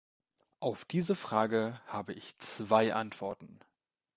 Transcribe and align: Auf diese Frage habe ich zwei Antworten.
Auf 0.61 0.85
diese 0.85 1.13
Frage 1.15 1.79
habe 1.85 2.13
ich 2.13 2.35
zwei 2.39 2.95
Antworten. 2.95 3.59